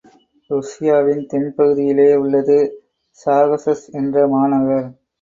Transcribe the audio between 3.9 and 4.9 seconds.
என்ற மாநகர்.